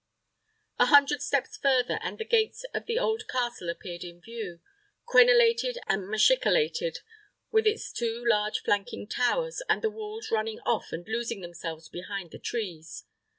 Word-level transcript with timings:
A 0.79 0.87
hundred 0.87 1.21
steps 1.21 1.57
further, 1.57 1.99
and 2.01 2.17
the 2.17 2.25
gates 2.25 2.63
of 2.73 2.87
the 2.87 2.97
old 2.97 3.27
castle 3.27 3.69
appeared 3.69 4.03
in 4.03 4.19
view, 4.19 4.59
crenelated 5.07 5.77
and 5.85 6.07
machicolated, 6.09 7.01
with 7.51 7.67
its 7.67 7.91
two 7.93 8.25
large 8.25 8.63
flanking 8.63 9.05
towers, 9.07 9.61
and 9.69 9.83
the 9.83 9.91
walls 9.91 10.31
running 10.31 10.59
off 10.61 10.91
and 10.91 11.07
losing 11.07 11.41
themselves 11.41 11.87
behind 11.87 12.31
the 12.31 12.39
trees. 12.39 13.05